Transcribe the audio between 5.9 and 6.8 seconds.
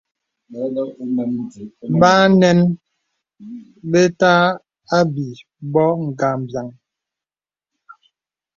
ngambīaŋ.